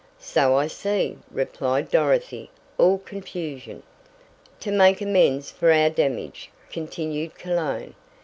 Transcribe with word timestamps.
"So 0.17 0.55
I 0.55 0.65
see," 0.65 1.19
replied 1.29 1.91
Dorothy, 1.91 2.49
all 2.79 2.97
confusion. 2.97 3.83
"To 4.61 4.71
make 4.71 4.99
amends 4.99 5.51
for 5.51 5.71
our 5.71 5.91
damage," 5.91 6.49
continued 6.71 7.35
Cologne. 7.35 7.93